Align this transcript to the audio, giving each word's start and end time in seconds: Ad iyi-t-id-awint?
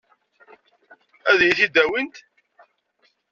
Ad 1.29 1.39
iyi-t-id-awint? 1.41 2.15